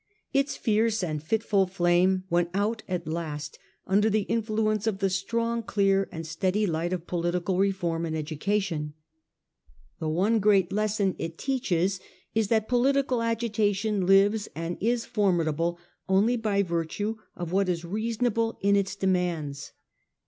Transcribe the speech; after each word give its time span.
Its 0.33 0.57
fierce 0.57 1.03
and 1.03 1.21
fitful 1.21 1.67
flame 1.67 2.23
went 2.27 2.49
out 2.55 2.81
at 2.87 3.05
last 3.07 3.59
under 3.85 4.09
the 4.09 4.23
influence 4.23 4.87
of 4.87 4.97
the 4.97 5.05
clear, 5.05 5.09
strong 5.11 5.63
and 6.11 6.25
steady 6.25 6.65
light 6.65 6.91
of 6.91 7.05
political 7.05 7.59
reform 7.59 8.03
and 8.07 8.15
education. 8.15 8.95
The 9.99 10.09
one 10.09 10.39
great 10.39 10.71
lesson 10.73 11.15
it 11.19 11.37
teaches 11.37 11.99
is, 12.33 12.47
that 12.47 12.67
political 12.67 13.21
agitation 13.21 14.07
fives 14.07 14.49
and 14.55 14.75
is 14.81 15.05
formidable 15.05 15.77
only 16.09 16.35
by 16.35 16.63
virtue 16.63 17.17
of 17.35 17.51
what 17.51 17.69
is 17.69 17.85
reasonable 17.85 18.57
in 18.59 18.75
its 18.75 18.95
demands. 18.95 19.71